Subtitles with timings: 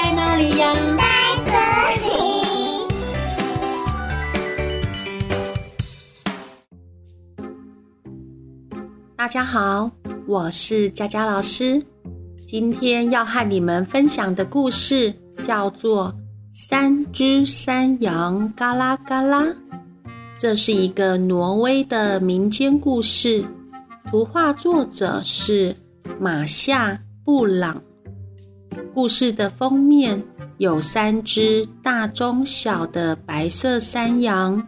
[0.00, 0.72] 在哪里呀？
[0.96, 1.02] 在
[1.44, 1.50] 这
[2.06, 2.08] 里。
[9.16, 9.90] 大家好，
[10.28, 11.84] 我是佳佳老师。
[12.46, 15.12] 今天要和你们分享的故事
[15.44, 16.14] 叫做
[16.68, 19.42] 《三只山羊嘎啦嘎啦》。
[20.38, 23.44] 这是一个挪威的民间故事，
[24.08, 25.74] 图画作者是
[26.20, 27.82] 马夏布朗。
[28.98, 30.20] 故事的封面
[30.56, 34.60] 有三只大、中、小的白色山羊。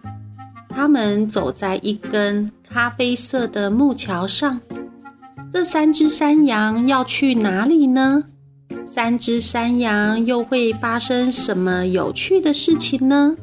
[0.69, 4.61] 它们走在一根咖啡色的木桥上。
[5.53, 8.23] 这三只山羊要去哪里呢？
[8.95, 13.37] 三只山羊又会发生什么有趣的事情呢？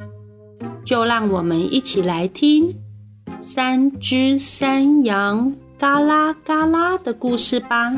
[0.85, 2.73] 就让我们一起来听
[3.45, 7.91] 三只山羊嘎啦嘎啦的故事吧。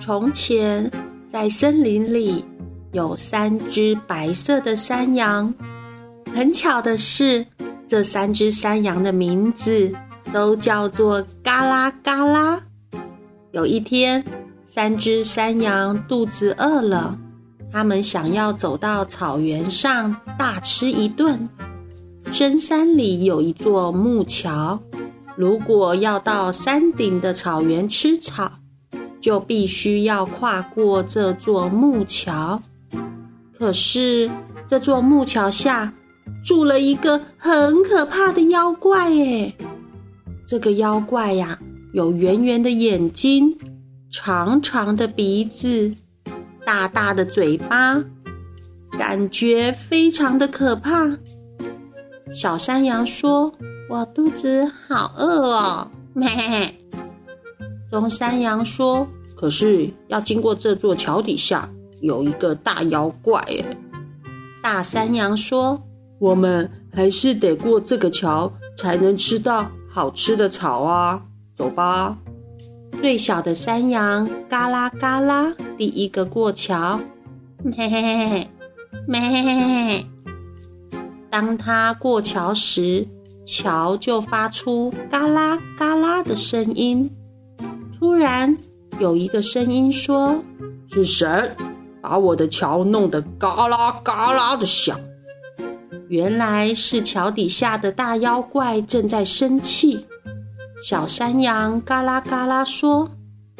[0.00, 0.90] 从前，
[1.36, 2.42] 在森林里
[2.92, 5.52] 有三只白色的山羊。
[6.34, 7.44] 很巧的是，
[7.86, 9.92] 这三只山羊的名字
[10.32, 12.62] 都叫做嘎啦嘎啦。
[13.50, 14.24] 有一天，
[14.64, 17.18] 三只山羊肚子饿了，
[17.70, 21.46] 它们想要走到草原上大吃一顿。
[22.32, 24.80] 深山里有一座木桥，
[25.36, 28.50] 如果要到山顶的草原吃草，
[29.20, 32.60] 就必须要跨过这座木桥。
[33.58, 34.30] 可是，
[34.66, 35.92] 这座木桥下，
[36.44, 39.54] 住了一个很可怕的妖怪耶，
[40.46, 41.58] 这个妖怪呀，
[41.92, 43.56] 有圆圆的眼睛，
[44.10, 45.90] 长长的鼻子，
[46.64, 48.02] 大大的嘴巴，
[48.98, 51.06] 感觉非常的可怕。
[52.32, 53.52] 小山羊说
[53.88, 56.26] ：“我肚子好饿哦。”咩。
[57.90, 59.06] 中山羊说
[59.36, 61.68] ：“可是要经过这座桥底下
[62.00, 63.64] 有一个大妖怪诶。”
[64.62, 65.82] 大山羊说。
[66.18, 71.20] 我们还是得过这个桥，才能吃到好吃的草啊！
[71.54, 72.16] 走吧。
[72.92, 76.98] 最小的山羊嘎啦嘎啦，第一个过桥。
[77.76, 78.48] 嘿嘿嘿嘿，
[79.06, 80.06] 咩嘿嘿嘿。
[81.28, 83.06] 当它过桥时，
[83.44, 87.10] 桥就发出嘎啦嘎啦的声音。
[88.06, 88.56] 突然，
[89.00, 90.40] 有一个声音说
[90.94, 91.26] ：“是谁
[92.00, 94.96] 把我的桥弄得嘎啦嘎啦的响？”
[96.08, 100.06] 原来是桥底下的大妖怪正在生气。
[100.80, 103.10] 小山羊嘎啦嘎啦说：“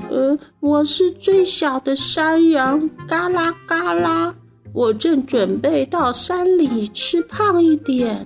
[0.09, 4.33] 呃，我是最小的山羊，嘎啦嘎啦，
[4.73, 8.25] 我正准备到山里吃胖一点。”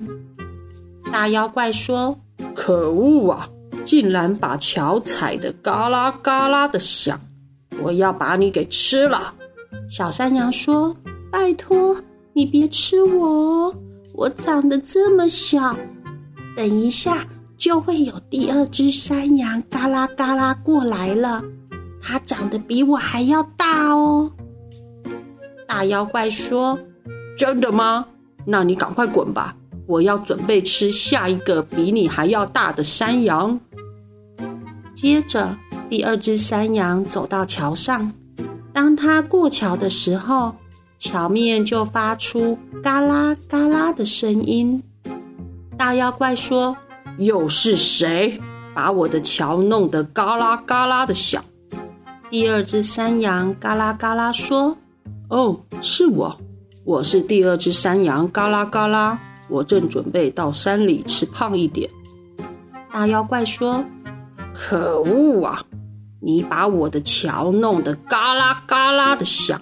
[1.11, 2.15] 大妖怪说
[2.55, 3.49] ：“可恶啊，
[3.85, 7.19] 竟然把桥踩得嘎啦嘎啦的响，
[7.83, 9.35] 我要把你给吃了。”
[9.91, 10.95] 小山羊说
[11.31, 11.97] ：“拜托，
[12.33, 13.75] 你别吃我。”
[14.15, 15.75] 我长得这么小，
[16.57, 17.27] 等一下
[17.57, 21.43] 就会有第二只山羊嘎啦嘎啦过来了。
[22.03, 24.31] 它长得比我还要大哦。
[25.67, 26.79] 大妖怪说
[27.39, 28.05] ：“真的吗？
[28.45, 29.55] 那你赶快滚吧！
[29.87, 33.59] 我要准备吃下一个比你还要大的山羊。”
[34.95, 35.57] 接着，
[35.89, 38.13] 第二只山羊走到桥上，
[38.73, 40.55] 当它过桥的时候。
[41.03, 44.83] 桥面就发出嘎啦嘎啦的声音。
[45.79, 46.77] 大妖怪说
[47.17, 48.39] ：“又是谁
[48.75, 51.43] 把我的桥弄得嘎啦嘎啦的响？”
[52.29, 54.77] 第二只山羊嘎啦嘎啦说
[55.31, 56.39] ：“哦，是我，
[56.85, 59.19] 我是第二只山羊嘎啦嘎啦，
[59.49, 61.89] 我正准备到山里吃胖一点。”
[62.93, 63.83] 大妖怪说
[64.63, 65.65] ：“可恶啊！
[66.21, 69.59] 你把我的桥弄得嘎啦嘎啦的响。”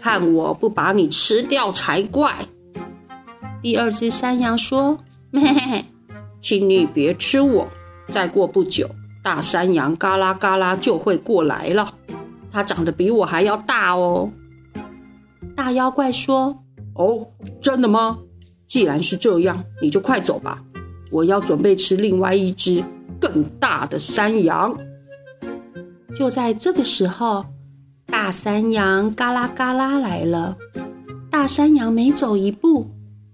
[0.00, 2.32] 看我不把你吃掉才怪！
[3.60, 4.96] 第二只山羊说
[5.34, 5.84] ：“嘿嘿嘿，
[6.40, 7.68] 请你别吃我。
[8.06, 8.88] 再过不久，
[9.22, 11.92] 大山羊嘎啦嘎啦就会过来了。
[12.52, 14.30] 它长得比我还要大哦。”
[15.56, 16.62] 大妖怪说
[16.94, 17.26] ：“哦，
[17.60, 18.18] 真的吗？
[18.66, 20.62] 既然是这样，你就快走吧。
[21.10, 22.82] 我要准备吃另外一只
[23.20, 24.76] 更大的山羊。”
[26.16, 27.44] 就在这个时候。
[28.12, 30.56] 大山羊嘎啦嘎啦来了，
[31.30, 32.90] 大山羊每走一步，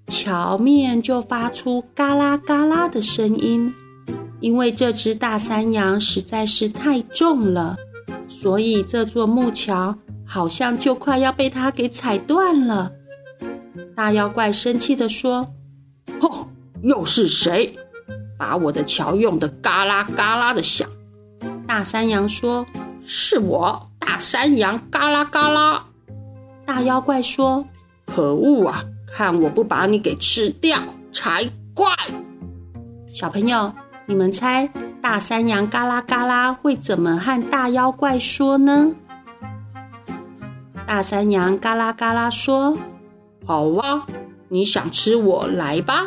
[0.09, 3.73] 桥面就发出嘎啦嘎啦的声音。
[4.41, 7.75] 因为这只大山羊实在是太重了，
[8.29, 9.97] 所以这座木桥
[10.27, 12.93] 好像就快要被它给踩断了。
[13.97, 15.51] 大妖怪生气地说
[16.21, 16.47] ：“吼，
[16.83, 17.75] 又是谁
[18.39, 20.89] 把我的桥用得嘎啦嘎啦的响？”
[21.67, 22.67] 大山羊说
[23.05, 25.85] ：“是我。”大山羊嘎啦嘎啦，
[26.65, 27.67] 大妖怪说
[28.07, 28.85] ：“可恶啊！
[29.13, 30.79] 看我不把你给吃掉
[31.13, 31.45] 才
[31.75, 31.93] 怪！”
[33.13, 33.73] 小朋友，
[34.07, 34.71] 你们猜
[35.03, 38.93] 大山羊嘎啦嘎啦会怎么和大妖怪说呢？
[40.87, 42.77] 大山羊嘎啦嘎啦说
[43.45, 44.07] ：“好啊，
[44.49, 46.07] 你想吃我来吧！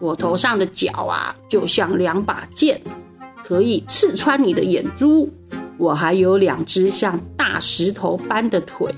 [0.00, 2.80] 我头上的角啊，就像两把剑，
[3.44, 5.30] 可以刺穿你的眼珠。
[5.76, 8.94] 我还有两只像大石头般的腿，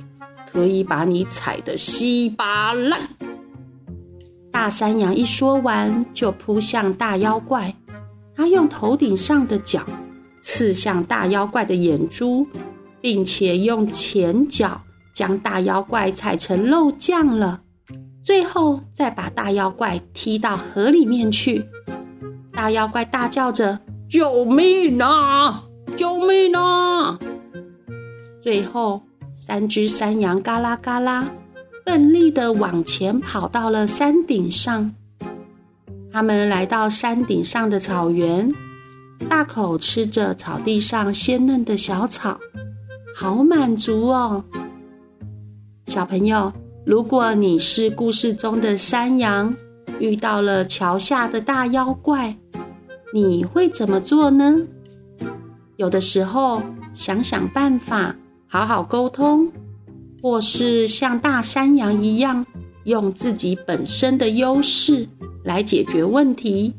[0.52, 3.00] 可以把你踩得稀巴烂。”
[4.52, 7.74] 大山羊一说完，就扑向大妖怪。
[8.36, 9.84] 他用头顶上的角
[10.40, 12.46] 刺向大妖怪的眼珠，
[13.00, 14.80] 并且用前脚
[15.14, 17.60] 将大妖怪踩成肉酱了。
[18.24, 21.64] 最后，再把大妖怪踢到河里面去。
[22.52, 25.64] 大妖怪大叫着：“救命啊！
[25.96, 27.18] 救命啊！”
[28.40, 29.02] 最后，
[29.34, 31.28] 三只山羊嘎啦嘎啦。
[31.84, 34.94] 奋力的往前跑到了山顶上。
[36.12, 38.54] 他们来到山顶上的草原，
[39.28, 42.38] 大口吃着草地上鲜嫩的小草，
[43.16, 44.44] 好满足哦。
[45.86, 46.52] 小朋友，
[46.84, 49.54] 如果你是故事中的山羊，
[50.00, 52.36] 遇到了桥下的大妖怪，
[53.14, 54.60] 你会怎么做呢？
[55.76, 56.60] 有的时候，
[56.92, 58.16] 想想办法，
[58.48, 59.50] 好好沟通。
[60.20, 62.46] 或是像大山羊一样，
[62.84, 65.08] 用自己本身的优势
[65.44, 66.72] 来解决问题。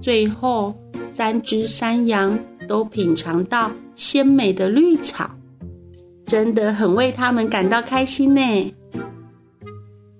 [0.00, 0.74] 最后，
[1.12, 5.28] 三只山羊都品尝到鲜美的绿草，
[6.24, 8.74] 真的很为他们感到开心呢。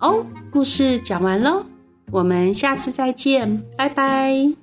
[0.03, 1.65] 哦，故事讲完喽，
[2.11, 4.62] 我们下次再见，拜拜。